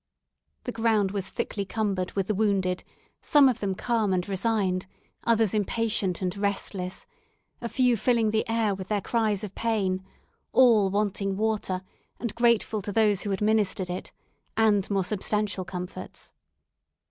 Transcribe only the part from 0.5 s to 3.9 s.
The ground was thickly cumbered with the wounded, some of them